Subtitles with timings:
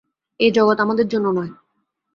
[0.39, 1.51] এই জগৎ আমাদের জন্য নয়।